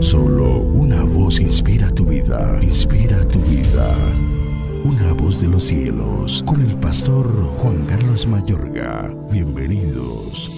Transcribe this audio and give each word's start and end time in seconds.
Solo 0.00 0.60
una 0.60 1.02
voz 1.02 1.40
inspira 1.40 1.90
tu 1.90 2.04
vida, 2.04 2.58
inspira 2.62 3.26
tu 3.26 3.38
vida. 3.40 3.94
Una 4.84 5.12
voz 5.14 5.40
de 5.40 5.48
los 5.48 5.64
cielos, 5.64 6.42
con 6.46 6.60
el 6.60 6.76
pastor 6.76 7.26
Juan 7.58 7.84
Carlos 7.86 8.26
Mayorga. 8.26 9.14
Bienvenidos. 9.30 10.52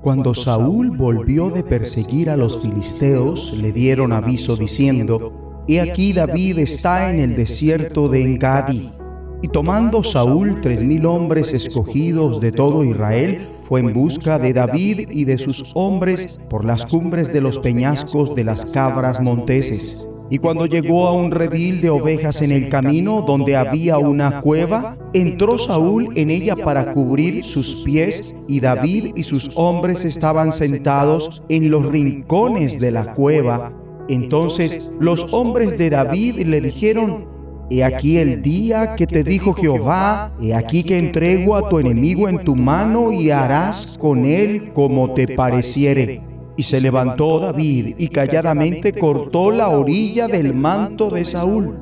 Cuando 0.00 0.34
Saúl 0.34 0.96
volvió 0.96 1.50
de 1.50 1.62
perseguir 1.62 2.30
a 2.30 2.36
los 2.36 2.60
filisteos, 2.62 3.58
le 3.58 3.72
dieron 3.72 4.12
aviso 4.12 4.56
diciendo, 4.56 5.64
He 5.68 5.80
aquí 5.80 6.12
David 6.12 6.60
está 6.60 7.10
en 7.10 7.20
el 7.20 7.36
desierto 7.36 8.08
de 8.08 8.22
Engadi. 8.22 8.95
Y 9.42 9.48
tomando 9.48 10.02
Saúl 10.02 10.60
tres 10.62 10.82
mil 10.82 11.06
hombres 11.06 11.52
escogidos 11.52 12.40
de 12.40 12.52
todo 12.52 12.82
Israel, 12.84 13.48
fue 13.68 13.80
en 13.80 13.92
busca 13.92 14.38
de 14.38 14.52
David 14.52 15.10
y 15.10 15.24
de 15.24 15.38
sus 15.38 15.72
hombres 15.74 16.38
por 16.48 16.64
las 16.64 16.86
cumbres 16.86 17.32
de 17.32 17.40
los 17.40 17.58
peñascos 17.58 18.34
de 18.34 18.44
las 18.44 18.64
cabras 18.64 19.20
monteses. 19.20 20.08
Y 20.30 20.38
cuando 20.38 20.66
llegó 20.66 21.06
a 21.06 21.12
un 21.12 21.30
redil 21.30 21.80
de 21.80 21.90
ovejas 21.90 22.42
en 22.42 22.50
el 22.50 22.68
camino 22.68 23.22
donde 23.26 23.56
había 23.56 23.98
una 23.98 24.40
cueva, 24.40 24.96
entró 25.12 25.58
Saúl 25.58 26.10
en 26.16 26.30
ella 26.30 26.56
para 26.56 26.92
cubrir 26.92 27.44
sus 27.44 27.82
pies 27.84 28.34
y 28.48 28.58
David 28.60 29.12
y 29.14 29.22
sus 29.22 29.50
hombres 29.56 30.04
estaban 30.04 30.52
sentados 30.52 31.42
en 31.48 31.70
los 31.70 31.86
rincones 31.86 32.80
de 32.80 32.90
la 32.90 33.14
cueva. 33.14 33.72
Entonces 34.08 34.90
los 34.98 35.32
hombres 35.32 35.78
de 35.78 35.90
David 35.90 36.40
le 36.46 36.60
dijeron, 36.60 37.35
He 37.68 37.82
aquí 37.82 38.18
el 38.18 38.42
día 38.42 38.94
que 38.94 39.08
te 39.08 39.24
dijo 39.24 39.52
Jehová, 39.52 40.32
he 40.40 40.54
aquí 40.54 40.84
que 40.84 40.98
entrego 40.98 41.56
a 41.56 41.68
tu 41.68 41.80
enemigo 41.80 42.28
en 42.28 42.38
tu 42.38 42.54
mano 42.54 43.10
y 43.10 43.30
harás 43.30 43.98
con 43.98 44.24
él 44.24 44.72
como 44.72 45.14
te 45.14 45.34
pareciere. 45.34 46.22
Y 46.56 46.62
se 46.62 46.80
levantó 46.80 47.40
David 47.40 47.96
y 47.98 48.06
calladamente 48.06 48.92
cortó 48.92 49.50
la 49.50 49.68
orilla 49.68 50.28
del 50.28 50.54
manto 50.54 51.10
de 51.10 51.24
Saúl. 51.24 51.76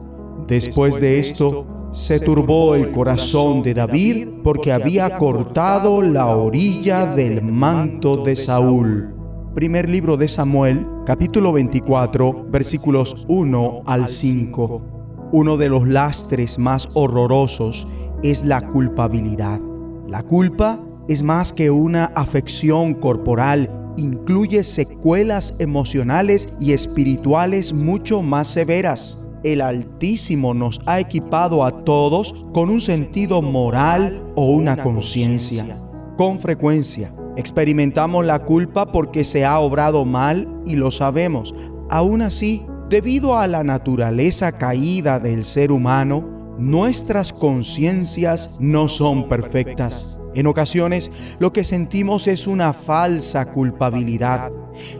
Después 0.48 0.98
de 0.98 1.18
esto, 1.18 1.66
se 1.90 2.18
turbó 2.18 2.74
el 2.74 2.90
corazón 2.90 3.62
de 3.62 3.74
David 3.74 4.28
porque 4.42 4.72
había 4.72 5.18
cortado 5.18 6.00
la 6.00 6.26
orilla 6.28 7.14
del 7.14 7.42
manto 7.42 8.24
de 8.24 8.36
Saúl. 8.36 9.14
Primer 9.54 9.88
libro 9.88 10.16
de 10.16 10.28
Samuel, 10.28 10.86
capítulo 11.04 11.52
24, 11.52 12.46
versículos 12.50 13.24
1 13.28 13.82
al 13.84 14.08
5. 14.08 14.93
Uno 15.34 15.56
de 15.56 15.68
los 15.68 15.88
lastres 15.88 16.60
más 16.60 16.88
horrorosos 16.94 17.88
es 18.22 18.44
la 18.44 18.60
culpabilidad. 18.68 19.60
La 20.06 20.22
culpa 20.22 20.80
es 21.08 21.24
más 21.24 21.52
que 21.52 21.72
una 21.72 22.04
afección 22.14 22.94
corporal, 22.94 23.68
incluye 23.96 24.62
secuelas 24.62 25.56
emocionales 25.58 26.50
y 26.60 26.72
espirituales 26.72 27.74
mucho 27.74 28.22
más 28.22 28.46
severas. 28.46 29.26
El 29.42 29.60
Altísimo 29.60 30.54
nos 30.54 30.80
ha 30.86 31.00
equipado 31.00 31.64
a 31.64 31.82
todos 31.82 32.46
con 32.54 32.70
un 32.70 32.80
sentido 32.80 33.42
moral 33.42 34.24
o 34.36 34.52
una 34.52 34.80
conciencia. 34.84 35.82
Con 36.16 36.38
frecuencia 36.38 37.12
experimentamos 37.36 38.24
la 38.24 38.44
culpa 38.44 38.92
porque 38.92 39.24
se 39.24 39.44
ha 39.44 39.58
obrado 39.58 40.04
mal 40.04 40.62
y 40.64 40.76
lo 40.76 40.92
sabemos. 40.92 41.56
Aún 41.90 42.22
así, 42.22 42.64
Debido 42.88 43.38
a 43.38 43.46
la 43.46 43.64
naturaleza 43.64 44.52
caída 44.52 45.18
del 45.18 45.44
ser 45.44 45.72
humano, 45.72 46.54
nuestras 46.58 47.32
conciencias 47.32 48.58
no 48.60 48.88
son 48.88 49.26
perfectas. 49.26 50.18
En 50.34 50.46
ocasiones 50.46 51.10
lo 51.38 51.50
que 51.50 51.64
sentimos 51.64 52.26
es 52.26 52.46
una 52.46 52.74
falsa 52.74 53.50
culpabilidad. 53.52 54.50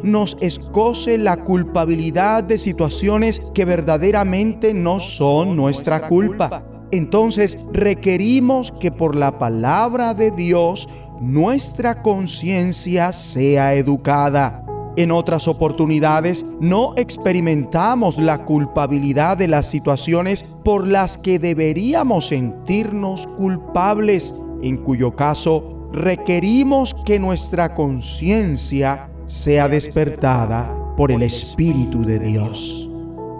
Nos 0.03 0.35
escoce 0.41 1.19
la 1.19 1.45
culpabilidad 1.45 2.43
de 2.43 2.57
situaciones 2.57 3.53
que 3.53 3.67
verdaderamente 3.67 4.73
no 4.73 4.99
son 4.99 5.55
nuestra 5.55 6.07
culpa. 6.07 6.65
Entonces 6.91 7.69
requerimos 7.73 8.73
que 8.73 8.93
por 8.93 9.15
la 9.15 9.39
palabra 9.39 10.15
de 10.15 10.31
Dios 10.31 10.89
nuestra 11.21 12.01
conciencia 12.01 13.13
sea 13.13 13.75
educada. 13.75 14.64
En 14.97 15.11
otras 15.11 15.49
oportunidades 15.49 16.45
no 16.61 16.93
experimentamos 16.97 18.17
la 18.17 18.45
culpabilidad 18.45 19.37
de 19.37 19.49
las 19.49 19.69
situaciones 19.69 20.57
por 20.65 20.87
las 20.87 21.19
que 21.19 21.41
deberíamos 21.41 22.29
sentirnos 22.29 23.27
culpables, 23.37 24.33
en 24.63 24.77
cuyo 24.77 25.17
caso 25.17 25.89
requerimos 25.93 26.95
que 27.05 27.19
nuestra 27.19 27.75
conciencia 27.75 29.11
sea 29.27 29.69
despertada 29.69 30.73
por 30.97 31.11
el 31.11 31.23
Espíritu 31.23 32.05
de 32.05 32.21
Dios. 32.21 32.89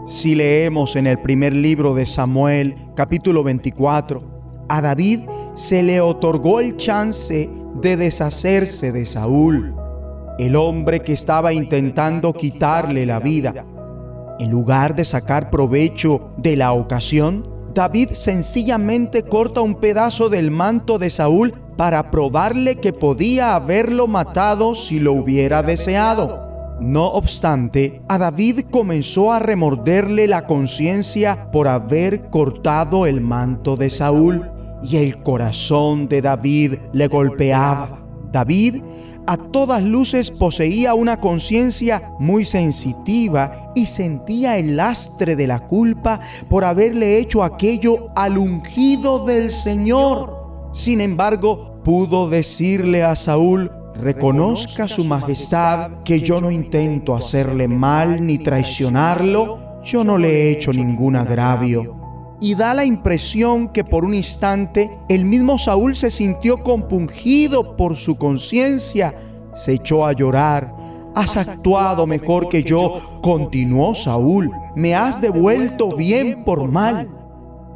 Si 0.09 0.35
leemos 0.35 0.97
en 0.97 1.07
el 1.07 1.21
primer 1.21 1.55
libro 1.55 1.95
de 1.95 2.05
Samuel, 2.05 2.75
capítulo 2.97 3.45
24, 3.45 4.23
a 4.69 4.81
David 4.81 5.21
se 5.55 5.85
le 5.85 6.01
otorgó 6.01 6.59
el 6.59 6.77
chance 6.77 7.49
de 7.81 7.97
deshacerse 7.97 8.91
de 8.91 9.07
Saúl 9.07 9.84
el 10.39 10.57
hombre 10.57 11.01
que 11.01 11.13
estaba 11.13 11.53
intentando 11.53 12.33
quitarle 12.33 13.07
la 13.07 13.21
vida. 13.21 13.55
En 14.39 14.51
lugar 14.51 14.97
de 14.97 15.05
sacar 15.05 15.51
provecho 15.51 16.31
de 16.37 16.57
la 16.57 16.73
ocasión, 16.73 17.49
David 17.75 18.11
sencillamente 18.13 19.23
corta 19.23 19.61
un 19.61 19.77
pedazo 19.77 20.29
del 20.29 20.51
manto 20.51 20.99
de 20.99 21.11
Saúl 21.11 21.53
para 21.77 22.11
probarle 22.11 22.77
que 22.77 22.93
podía 22.93 23.55
haberlo 23.55 24.07
matado 24.07 24.75
si 24.75 25.01
lo 25.01 25.13
hubiera 25.13 25.63
deseado. 25.63 26.45
No 26.81 27.07
obstante, 27.07 28.03
a 28.09 28.19
David 28.19 28.63
comenzó 28.71 29.33
a 29.33 29.39
remorderle 29.39 30.27
la 30.27 30.47
conciencia 30.47 31.51
por 31.51 31.69
haber 31.69 32.29
cortado 32.31 33.07
el 33.07 33.21
manto 33.21 33.77
de 33.77 33.91
Saúl 33.91 34.43
y 34.83 34.97
el 34.97 35.23
corazón 35.23 36.09
de 36.09 36.21
David 36.21 36.75
le 36.93 37.07
golpeaba. 37.07 38.01
David 38.33 38.83
a 39.27 39.37
todas 39.37 39.83
luces 39.83 40.31
poseía 40.31 40.95
una 40.95 41.21
conciencia 41.21 42.11
muy 42.19 42.45
sensitiva 42.45 43.73
y 43.75 43.87
sentía 43.87 44.59
el 44.59 44.77
lastre 44.77 45.37
de 45.37 45.47
la 45.47 45.61
culpa 45.67 46.21
por 46.49 46.65
haberle 46.65 47.19
hecho 47.19 47.43
aquello 47.43 48.11
al 48.17 48.39
ungido 48.39 49.25
del 49.25 49.51
Señor. 49.51 50.71
Sin 50.73 51.01
embargo, 51.01 51.81
pudo 51.85 52.29
decirle 52.29 53.03
a 53.03 53.17
Saúl, 53.17 53.71
reconozca 53.95 54.89
su 54.89 55.05
majestad 55.05 56.03
que 56.05 56.21
yo 56.21 56.41
no 56.41 56.51
intento 56.51 57.15
hacerle 57.15 57.69
mal 57.69 58.27
ni 58.27 58.39
traicionarlo, 58.39 59.83
yo 59.85 60.05
no 60.05 60.19
le 60.19 60.29
he 60.29 60.51
hecho 60.53 60.73
ningún 60.73 61.17
agravio 61.17 62.04
y 62.41 62.55
da 62.55 62.75
la 62.75 62.85
impresión 62.85 63.69
que 63.69 63.85
por 63.85 64.05
un 64.05 64.15
instante 64.15 64.91
el 65.09 65.25
mismo 65.25 65.59
Saúl 65.59 65.97
se 65.97 66.11
sintió 66.11 66.63
compungido 66.63 67.77
por 67.77 67.97
su 67.97 68.17
conciencia, 68.17 69.15
se 69.55 69.75
echó 69.75 70.07
a 70.07 70.13
llorar. 70.13 70.75
Has 71.15 71.37
actuado 71.37 72.07
mejor 72.07 72.49
que 72.49 72.63
yo, 72.63 73.21
continuó 73.23 73.95
Saúl, 73.95 74.51
me 74.75 74.95
has 74.95 75.21
devuelto 75.21 75.97
bien 75.97 76.45
por 76.45 76.69
mal. 76.71 77.09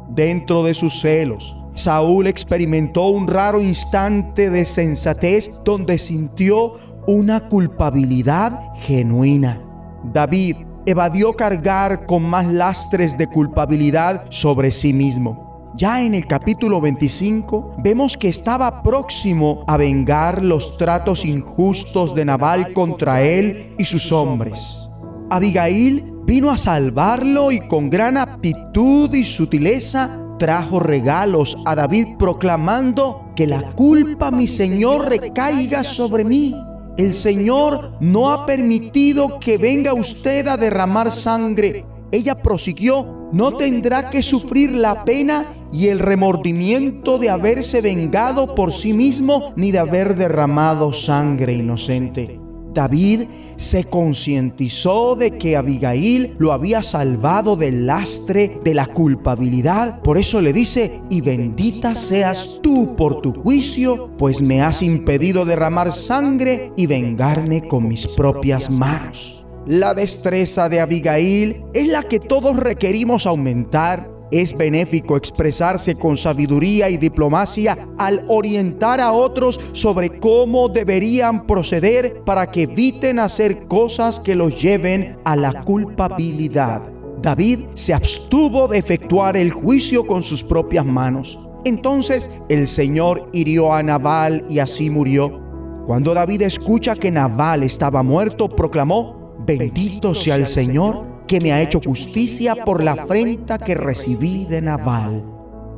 Dentro 0.09 0.63
de 0.63 0.73
sus 0.73 0.99
celos, 0.99 1.55
Saúl 1.73 2.27
experimentó 2.27 3.07
un 3.07 3.27
raro 3.27 3.61
instante 3.61 4.49
de 4.49 4.65
sensatez 4.65 5.61
donde 5.63 5.97
sintió 5.97 6.73
una 7.07 7.47
culpabilidad 7.47 8.59
genuina. 8.81 9.61
David 10.03 10.57
evadió 10.89 11.33
cargar 11.33 12.05
con 12.05 12.23
más 12.23 12.45
lastres 12.47 13.17
de 13.17 13.27
culpabilidad 13.27 14.25
sobre 14.29 14.71
sí 14.71 14.93
mismo. 14.93 15.71
Ya 15.75 16.01
en 16.01 16.15
el 16.15 16.25
capítulo 16.25 16.81
25 16.81 17.75
vemos 17.83 18.17
que 18.17 18.27
estaba 18.27 18.81
próximo 18.81 19.63
a 19.67 19.77
vengar 19.77 20.43
los 20.43 20.77
tratos 20.77 21.23
injustos 21.25 22.15
de 22.15 22.25
Nabal 22.25 22.73
contra 22.73 23.21
él 23.21 23.75
y 23.77 23.85
sus 23.85 24.11
hombres. 24.11 24.89
Abigail 25.29 26.11
vino 26.25 26.49
a 26.49 26.57
salvarlo 26.57 27.51
y 27.51 27.59
con 27.59 27.89
gran 27.89 28.17
aptitud 28.17 29.13
y 29.13 29.23
sutileza 29.23 30.09
trajo 30.39 30.79
regalos 30.79 31.55
a 31.65 31.75
David 31.75 32.17
proclamando 32.17 33.31
que 33.35 33.45
la 33.45 33.61
culpa, 33.73 34.31
mi 34.31 34.47
Señor, 34.47 35.07
recaiga 35.07 35.83
sobre 35.83 36.23
mí 36.23 36.55
el 36.99 37.13
Señor 37.13 37.93
no 38.01 38.29
ha 38.29 38.45
permitido 38.45 39.39
que 39.39 39.57
venga 39.57 39.93
usted 39.93 40.45
a 40.47 40.57
derramar 40.57 41.11
sangre. 41.11 41.85
Ella 42.11 42.35
prosiguió, 42.35 43.29
no 43.31 43.55
tendrá 43.55 44.09
que 44.09 44.21
sufrir 44.21 44.71
la 44.71 45.05
pena 45.05 45.45
y 45.71 45.87
el 45.87 45.99
remordimiento 45.99 47.17
de 47.17 47.29
haberse 47.29 47.79
vengado 47.79 48.53
por 48.53 48.73
sí 48.73 48.91
mismo 48.91 49.53
ni 49.55 49.71
de 49.71 49.79
haber 49.79 50.15
derramado 50.15 50.91
sangre 50.91 51.53
inocente. 51.53 52.38
David 52.73 53.23
se 53.55 53.83
concientizó 53.83 55.15
de 55.15 55.31
que 55.31 55.57
Abigail 55.57 56.35
lo 56.37 56.53
había 56.53 56.81
salvado 56.81 57.55
del 57.55 57.85
lastre 57.85 58.59
de 58.63 58.73
la 58.73 58.85
culpabilidad. 58.85 60.01
Por 60.01 60.17
eso 60.17 60.41
le 60.41 60.53
dice, 60.53 61.01
y 61.09 61.21
bendita 61.21 61.95
seas 61.95 62.59
tú 62.63 62.95
por 62.95 63.21
tu 63.21 63.33
juicio, 63.33 64.11
pues 64.17 64.41
me 64.41 64.61
has 64.61 64.81
impedido 64.81 65.45
derramar 65.45 65.91
sangre 65.91 66.71
y 66.77 66.85
vengarme 66.87 67.61
con 67.67 67.87
mis 67.87 68.07
propias 68.07 68.71
manos. 68.71 69.45
La 69.65 69.93
destreza 69.93 70.69
de 70.69 70.79
Abigail 70.79 71.63
es 71.73 71.87
la 71.87 72.03
que 72.03 72.19
todos 72.19 72.57
requerimos 72.57 73.27
aumentar 73.27 74.08
es 74.31 74.55
benéfico 74.55 75.17
expresarse 75.17 75.95
con 75.95 76.17
sabiduría 76.17 76.89
y 76.89 76.97
diplomacia 76.97 77.87
al 77.97 78.23
orientar 78.27 78.99
a 78.99 79.11
otros 79.11 79.59
sobre 79.71 80.19
cómo 80.19 80.69
deberían 80.69 81.45
proceder 81.45 82.21
para 82.25 82.47
que 82.47 82.63
eviten 82.63 83.19
hacer 83.19 83.67
cosas 83.67 84.19
que 84.19 84.35
los 84.35 84.61
lleven 84.61 85.17
a 85.25 85.35
la 85.35 85.63
culpabilidad. 85.63 86.81
David 87.21 87.65
se 87.73 87.93
abstuvo 87.93 88.67
de 88.67 88.77
efectuar 88.77 89.35
el 89.35 89.51
juicio 89.51 90.05
con 90.05 90.23
sus 90.23 90.43
propias 90.43 90.85
manos. 90.85 91.37
Entonces 91.65 92.31
el 92.47 92.67
Señor 92.67 93.29
hirió 93.33 93.73
a 93.73 93.83
Nabal 93.83 94.45
y 94.47 94.59
así 94.59 94.89
murió. 94.89 95.41
Cuando 95.85 96.13
David 96.13 96.43
escucha 96.43 96.95
que 96.95 97.11
Nabal 97.11 97.63
estaba 97.63 98.03
muerto, 98.03 98.47
proclamó, 98.47 99.35
bendito 99.45 100.13
sea 100.13 100.35
el 100.35 100.47
Señor 100.47 101.18
que 101.29 101.39
me 101.39 101.53
ha 101.53 101.61
hecho 101.61 101.79
justicia 101.79 102.55
por 102.65 102.83
la 102.83 102.93
afrenta 102.93 103.59
que 103.59 103.75
recibí 103.75 104.45
de 104.45 104.63
Nabal. 104.63 105.23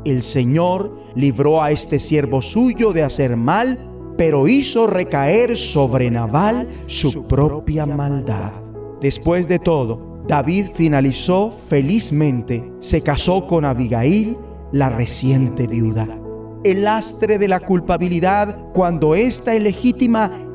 El 0.06 0.24
Señor 0.24 0.98
libró 1.14 1.62
a 1.62 1.72
este 1.72 2.00
siervo 2.00 2.42
suyo 2.42 2.94
de 2.94 3.04
hacer 3.04 3.36
mal, 3.36 4.14
pero 4.18 4.48
hizo 4.48 4.88
recaer 4.88 5.58
sobre 5.58 6.10
Nabal 6.10 6.70
su 6.86 7.26
propia 7.28 7.86
maldad. 7.86 8.54
Después 9.02 9.50
de 9.50 9.60
todo, 9.60 10.24
David 10.26 10.68
finalizó 10.74 11.52
felizmente, 11.52 12.72
se 12.80 13.02
casó 13.02 13.46
con 13.46 13.66
Abigail, 13.66 14.38
la 14.72 14.90
reciente 14.90 15.68
viuda. 15.68 16.08
El 16.64 16.84
lastre 16.84 17.38
de 17.38 17.50
la 17.50 17.60
culpabilidad, 17.60 18.72
cuando 18.74 19.16
esta 19.16 19.54
es 19.54 19.62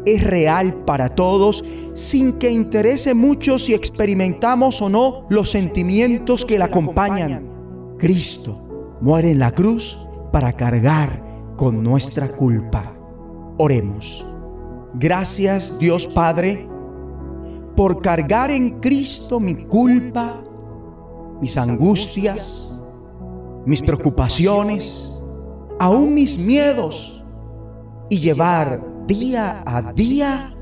es 0.06 0.24
real 0.24 0.72
para 0.86 1.10
todos 1.10 1.62
sin 1.94 2.34
que 2.34 2.50
interese 2.50 3.14
mucho 3.14 3.58
si 3.58 3.74
experimentamos 3.74 4.80
o 4.80 4.88
no 4.88 5.26
los 5.28 5.50
sentimientos 5.50 6.44
que 6.44 6.58
la 6.58 6.66
acompañan. 6.66 7.46
Cristo 7.98 8.96
muere 9.00 9.32
en 9.32 9.40
la 9.40 9.50
cruz 9.50 9.98
para 10.32 10.52
cargar 10.52 11.22
con 11.56 11.82
nuestra 11.82 12.28
culpa. 12.28 12.94
Oremos. 13.58 14.24
Gracias 14.94 15.78
Dios 15.78 16.06
Padre 16.06 16.68
por 17.74 18.00
cargar 18.00 18.50
en 18.50 18.80
Cristo 18.80 19.38
mi 19.38 19.54
culpa, 19.54 20.42
mis 21.40 21.58
angustias, 21.58 22.80
mis 23.66 23.82
preocupaciones, 23.82 25.20
aún 25.78 26.14
mis 26.14 26.46
miedos 26.46 27.24
y 28.08 28.18
llevar 28.18 28.95
día 29.06 29.62
a 29.64 29.92
día 29.92 30.52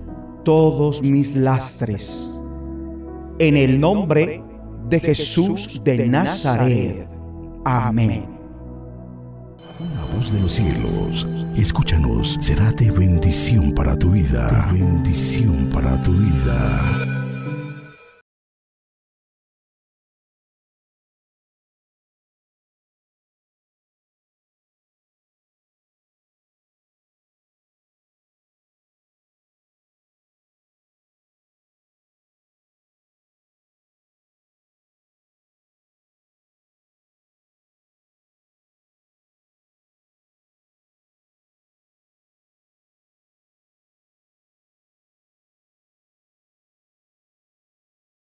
todos 0.44 1.02
mis 1.02 1.34
lastres. 1.34 2.38
En 3.38 3.56
el 3.56 3.80
nombre 3.80 4.42
de 4.88 5.00
Jesús 5.00 5.80
de 5.82 6.06
Nazaret. 6.06 7.08
Amén. 7.64 8.26
La 9.80 10.16
voz 10.16 10.32
de 10.32 10.40
los 10.40 10.52
cielos, 10.52 11.26
escúchanos, 11.56 12.38
será 12.40 12.70
de 12.72 12.90
bendición 12.90 13.72
para 13.72 13.98
tu 13.98 14.10
vida. 14.10 14.68
bendición 14.72 15.68
para 15.72 16.00
tu 16.02 16.12
vida. 16.12 17.23